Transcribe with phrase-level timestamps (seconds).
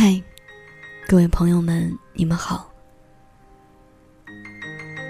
[0.00, 0.22] 嗨，
[1.08, 2.72] 各位朋友们，你们好，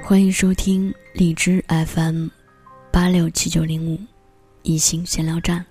[0.03, 2.29] 欢迎收听荔枝 FM
[2.91, 4.01] 八六七九零五
[4.63, 5.63] 一心闲聊站。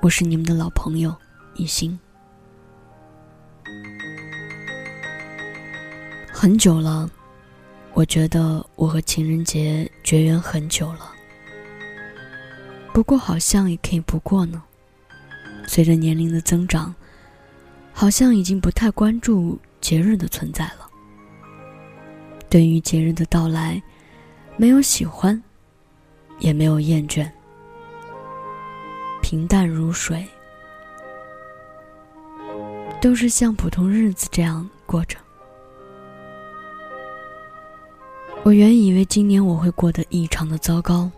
[0.00, 1.12] 我是你们的老朋友
[1.56, 1.98] 一心。
[6.32, 7.10] 很久了，
[7.94, 11.12] 我觉得我和情人节绝缘很久了。
[12.94, 14.62] 不过好像也可以不过呢。
[15.66, 16.94] 随着年龄的增长。
[17.92, 20.88] 好像已经不太关注节日的存在了。
[22.48, 23.82] 对于节日的到来，
[24.56, 25.40] 没有喜欢，
[26.38, 27.30] 也没有厌倦，
[29.22, 30.26] 平淡如水，
[33.00, 35.16] 都是像普通日子这样过着。
[38.42, 41.08] 我原以为今年我会过得异常的糟糕，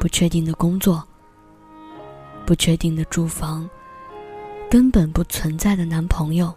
[0.00, 1.06] 不确定的工作，
[2.46, 3.68] 不确定的住房。
[4.70, 6.52] 根本不存在的男朋友，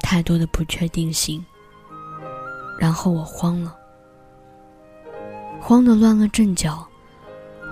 [0.00, 1.44] 太多的不确定性。
[2.78, 3.76] 然后我慌了，
[5.60, 6.86] 慌得乱了阵脚，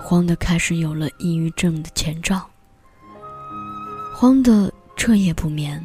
[0.01, 2.47] 慌得开始有了抑郁症的前兆，
[4.15, 5.83] 慌得彻夜不眠。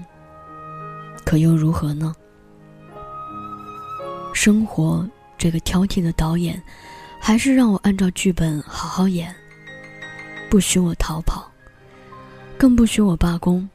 [1.24, 2.14] 可又如何呢？
[4.34, 6.62] 生活这个挑剔的导演，
[7.18, 9.34] 还是让我按照剧本好好演，
[10.50, 11.50] 不许我逃跑。
[12.56, 13.68] 更不许我罢工，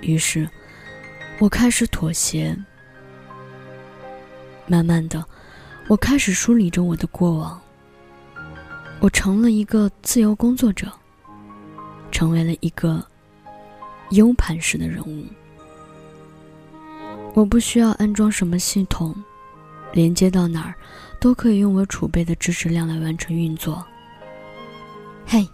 [0.00, 0.48] 于是，
[1.38, 2.56] 我开始妥协。
[4.66, 5.24] 慢慢的，
[5.88, 7.60] 我开始梳理着我的过往。
[9.00, 10.90] 我成了一个自由工作者，
[12.10, 13.04] 成为了一个
[14.10, 15.24] U 盘式的人物。
[17.34, 19.14] 我不需要安装什么系统，
[19.92, 20.74] 连接到哪儿，
[21.20, 23.86] 都可以用我储备的知识量来完成运作。
[25.26, 25.48] 嘿，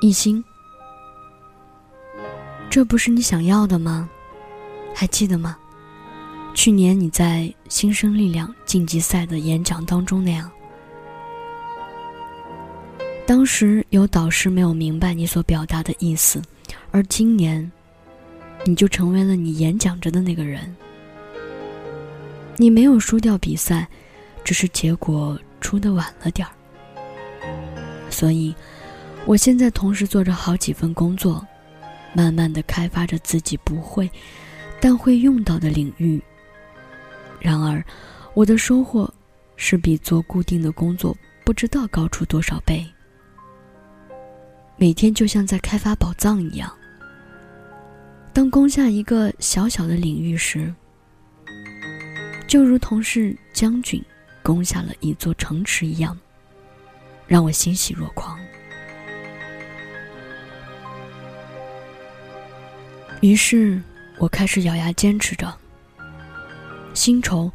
[0.00, 0.42] 一心。
[2.76, 4.06] 这不是你想要的吗？
[4.94, 5.56] 还记得吗？
[6.52, 10.50] 去年你在新生力量晋级赛的演讲当中那样，
[13.26, 16.42] 当时有导师没有明白你所表达的意思，
[16.90, 17.72] 而今年，
[18.66, 20.76] 你就成为了你演讲着的那个人。
[22.58, 23.88] 你没有输掉比赛，
[24.44, 26.52] 只是结果出的晚了点儿。
[28.10, 28.54] 所以，
[29.24, 31.42] 我现在同时做着好几份工作。
[32.16, 34.10] 慢慢的开发着自己不会，
[34.80, 36.18] 但会用到的领域。
[37.38, 37.84] 然而，
[38.32, 39.12] 我的收获
[39.56, 42.82] 是比做固定的工作不知道高出多少倍。
[44.78, 46.72] 每天就像在开发宝藏一样。
[48.32, 50.72] 当攻下一个小小的领域时，
[52.48, 54.02] 就如同是将军
[54.42, 56.18] 攻下了一座城池一样，
[57.26, 58.38] 让我欣喜若狂。
[63.20, 63.80] 于是，
[64.18, 65.52] 我开始咬牙坚持着。
[66.94, 67.50] 薪酬，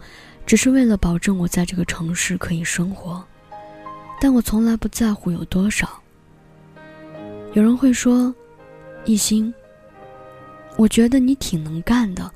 [0.46, 3.24] 只是为了保证我在这个城市可以生活，
[4.20, 6.02] 但我从来不在乎有多少。
[7.54, 8.34] 有人会说
[9.06, 9.54] ：“一心，
[10.78, 12.30] 我觉得你挺能干的，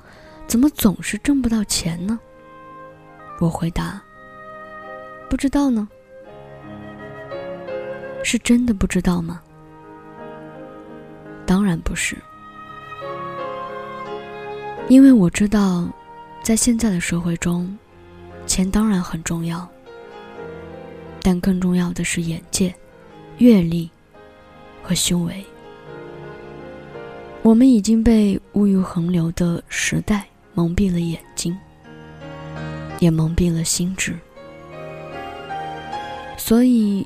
[0.47, 2.19] 怎么总是挣不到钱呢？”
[3.41, 4.02] 我回答
[5.30, 5.88] ：“不知道呢。”
[8.24, 9.41] 是真的不知道吗？
[11.46, 12.18] 当然不是。
[14.88, 15.90] 因为我知道，
[16.44, 17.75] 在现在的社会中，
[18.46, 19.68] 钱当然很重要，
[21.23, 22.73] 但更重要的是眼界、
[23.40, 23.90] 阅历
[24.84, 25.44] 和修为。
[27.41, 31.57] 我们已经被物欲横流的时代蒙蔽了眼睛，
[33.00, 34.16] 也蒙蔽了心智，
[36.38, 37.06] 所以，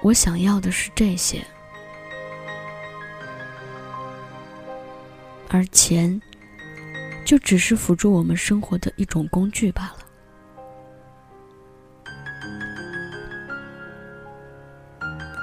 [0.00, 1.44] 我想要的是这些，
[5.48, 6.22] 而钱。
[7.26, 9.98] 就只是辅助我们生活的一种工具罢了。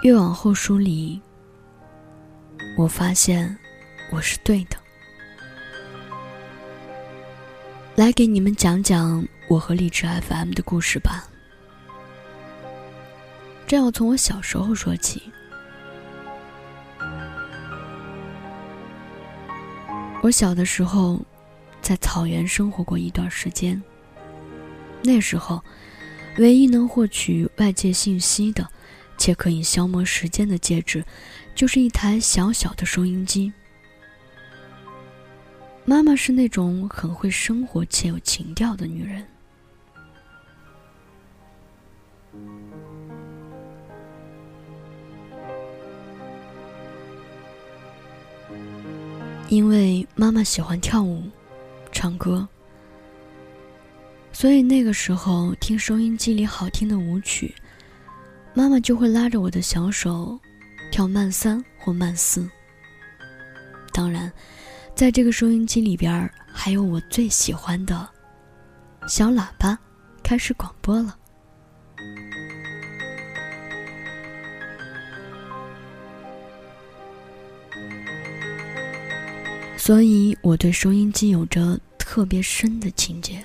[0.01, 1.21] 越往后梳理，
[2.77, 3.55] 我发现
[4.11, 4.77] 我是对的。
[7.95, 11.27] 来给你们讲讲我和荔枝 FM 的故事吧。
[13.67, 15.21] 这要从我小时候说起。
[20.21, 21.19] 我小的时候。
[21.83, 23.79] 在草原生活过一段时间。
[25.03, 25.61] 那时候，
[26.37, 28.65] 唯一能获取外界信息的，
[29.17, 31.03] 且可以消磨时间的介质，
[31.53, 33.51] 就是一台小小的收音机。
[35.83, 39.27] 妈妈是那种很会生活且有情调的女人。
[49.49, 51.21] 因为妈妈喜欢跳舞、
[51.93, 52.45] 唱歌，
[54.33, 57.55] 所以那个时候听收音机里好听的舞曲，
[58.53, 60.37] 妈妈就会拉着我的小手
[60.91, 62.49] 跳慢三或慢四。
[63.93, 64.29] 当然，
[64.95, 68.09] 在这个收音机里边还有我最喜欢的
[69.07, 69.77] 小喇叭，
[70.23, 71.15] 开始广播了。
[79.85, 83.43] 所以我对收音机有着特别深的情结。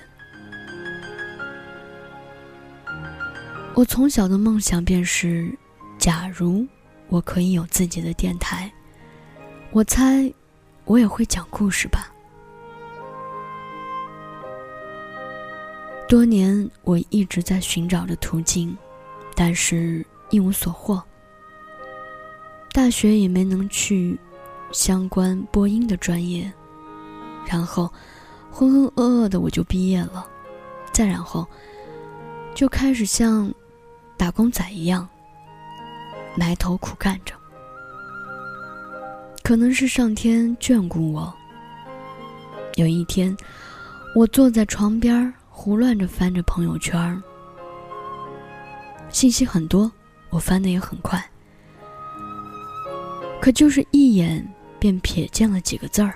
[3.75, 5.53] 我从小的梦想便是，
[5.97, 6.65] 假如
[7.09, 8.71] 我可以有自己的电台，
[9.71, 10.33] 我猜
[10.85, 12.09] 我也会讲故事吧。
[16.07, 18.73] 多年我一直在寻找着途径，
[19.35, 21.03] 但是一无所获。
[22.71, 24.17] 大学也没能去。
[24.71, 26.51] 相关播音的专业，
[27.47, 27.91] 然后
[28.51, 30.27] 浑浑噩噩的我就毕业了，
[30.91, 31.47] 再然后
[32.53, 33.51] 就开始像
[34.15, 35.07] 打工仔一样
[36.35, 37.33] 埋头苦干着。
[39.43, 41.33] 可能是上天眷顾我，
[42.75, 43.35] 有一天
[44.13, 47.21] 我坐在床边胡乱着翻着朋友圈，
[49.09, 49.91] 信息很多，
[50.29, 51.23] 我翻的也很快，
[53.41, 54.47] 可就是一眼。
[54.79, 56.13] 便瞥见了几个字儿：“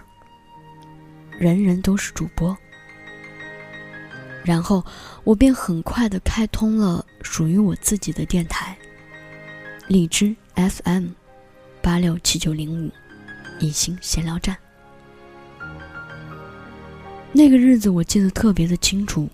[1.38, 2.58] 人人都是主播。”
[4.44, 4.84] 然后
[5.24, 8.78] 我便很快的开通了属于我自己的电台——
[9.88, 11.08] 荔枝 FM
[11.82, 12.92] 八六七九零五，
[13.60, 14.58] 一心闲聊站。
[17.32, 19.30] 那个日子我记得特别的清楚，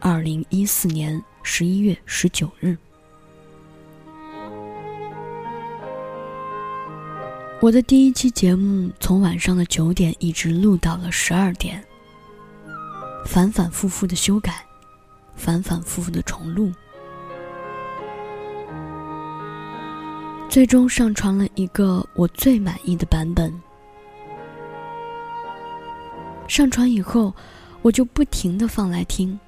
[0.00, 2.76] 二零一四年十一月十九日。
[7.62, 11.80] 我的第一期节目从晚上的九点一直录到了十二点，
[13.24, 14.66] 反反复复的修改，
[15.36, 16.72] 反反复复的重录，
[20.48, 23.54] 最终上传了一个我最满意的版本。
[26.48, 27.32] 上传以后，
[27.80, 29.38] 我就不停的放来听，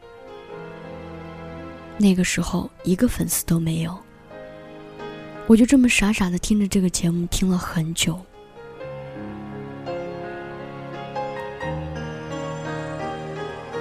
[1.98, 4.03] 那个时候一个粉丝都没有。
[5.46, 8.18] 我就这么傻傻的听着这个节目，听了很久。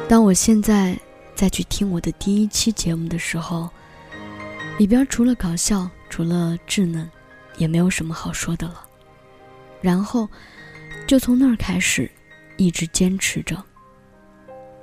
[0.10, 0.98] 当我现在
[1.33, 3.69] 再去听我的第一期节目的时候，
[4.77, 7.10] 里边除了搞笑，除了稚嫩，
[7.57, 8.86] 也没有什么好说的了。
[9.81, 10.27] 然后，
[11.07, 12.12] 就从那儿开始，
[12.57, 13.63] 一直坚持着。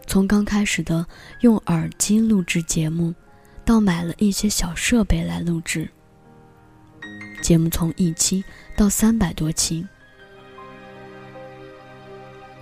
[0.07, 1.07] 从刚开始的
[1.41, 3.15] 用耳机录制节目，
[3.67, 5.89] 到买了一些小设备来录制。
[7.41, 8.45] 节目从一期
[8.77, 9.85] 到三百多期，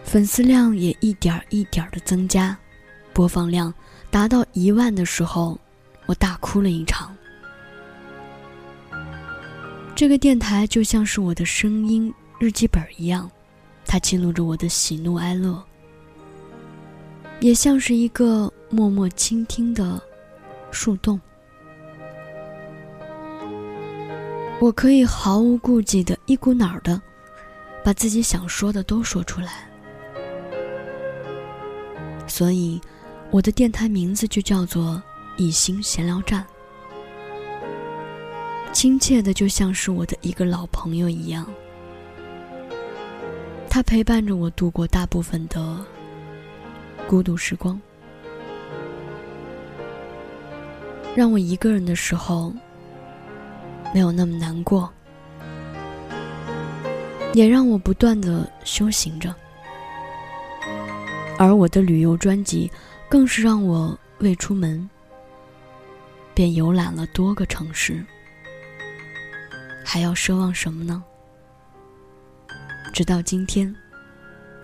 [0.04, 2.56] 粉丝量也一点一点的增加，
[3.12, 3.72] 播放量
[4.10, 5.58] 达到一万的时候，
[6.06, 7.14] 我大哭了一场。
[9.94, 13.30] 这个电台就像是我的声音日记本一样，
[13.84, 15.62] 它记录着我的喜怒哀乐，
[17.40, 20.00] 也像是一个默默倾听的
[20.70, 21.20] 树洞。
[24.60, 27.00] 我可以毫无顾忌的一股脑的，
[27.84, 29.68] 把自己想说的都说出来。
[32.26, 32.80] 所以，
[33.30, 35.00] 我的电台名字就叫做
[35.38, 36.44] “一心闲聊站”，
[38.74, 41.46] 亲切的就像是我的一个老朋友一样。
[43.70, 45.78] 他陪伴着我度过大部分的
[47.06, 47.80] 孤独时光，
[51.14, 52.52] 让我一个人的时候。
[53.92, 54.92] 没有那么难过，
[57.34, 59.34] 也让我不断的修行着。
[61.38, 62.70] 而我的旅游专辑，
[63.08, 64.88] 更是让我未出门，
[66.34, 68.04] 便游览了多个城市。
[69.84, 71.02] 还要奢望什么呢？
[72.92, 73.74] 直到今天，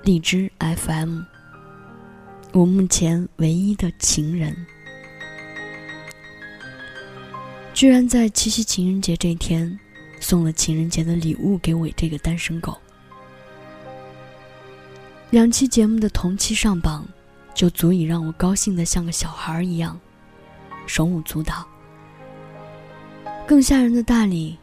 [0.02, 1.20] 荔枝 FM，
[2.52, 4.54] 我目前唯一的情人。
[7.74, 9.78] 居然在七夕情人节这天，
[10.20, 12.78] 送了情人节的礼物给我这个单身狗。
[15.30, 17.04] 两期节目的同期上榜，
[17.52, 19.98] 就足以让我高兴的像个小孩一样，
[20.86, 21.66] 手舞足蹈。
[23.44, 24.56] 更吓人的大礼，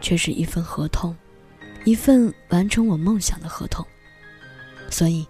[0.00, 1.14] 却是一份合同，
[1.84, 3.86] 一份完成我梦想的合同。
[4.88, 5.26] 所以，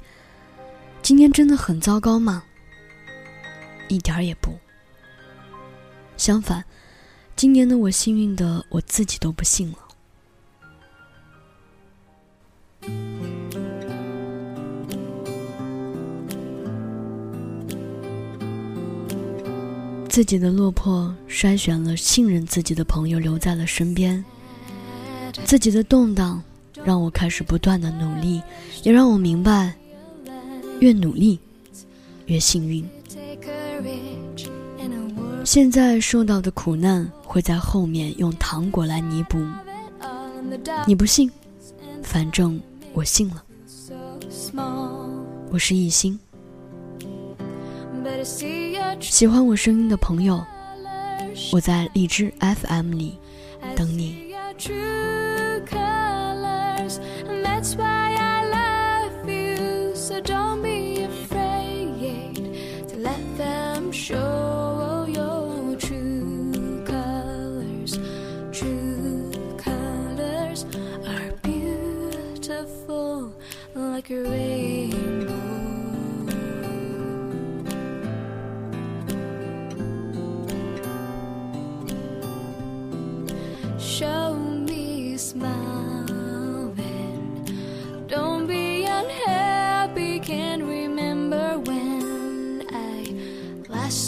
[1.02, 2.44] 今天真的很糟糕吗？
[3.88, 4.56] 一点儿也不。
[6.16, 6.64] 相反。
[7.38, 9.78] 今年的我幸运的我自己都不信了。
[20.08, 24.24] 自己的落魄筛选了信任自己的朋友留在了身边。
[25.44, 26.42] 自己的动荡
[26.82, 28.42] 让我开始不断的努力，
[28.82, 29.72] 也让我明白，
[30.80, 31.38] 越努力
[32.26, 32.84] 越幸运。
[35.44, 39.38] 现在受到的苦难会在后面用糖果来弥补。
[40.86, 41.30] 你不信，
[42.02, 42.60] 反正
[42.92, 43.42] 我信了。
[45.50, 46.18] 我是艺兴，
[49.00, 50.44] 喜欢我声音的朋友，
[51.52, 53.18] 我在荔枝 FM 里
[53.74, 54.28] 等你。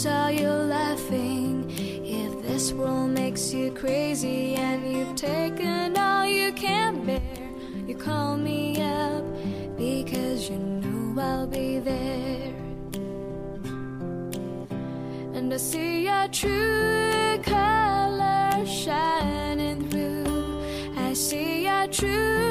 [0.01, 1.63] Saw you laughing.
[2.03, 7.21] If this world makes you crazy and you've taken all you can bear,
[7.85, 9.23] you call me up
[9.77, 12.55] because you know I'll be there.
[15.35, 20.63] And I see your true color shining through.
[20.97, 22.50] I see your true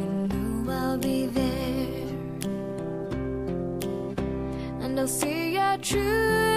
[0.00, 2.08] you know I'll be there.
[4.82, 6.49] And I'll see your true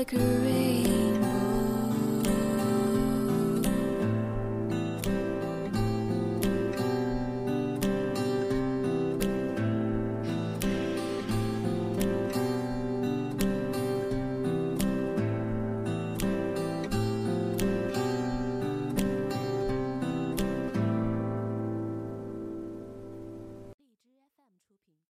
[0.00, 1.09] like a rain.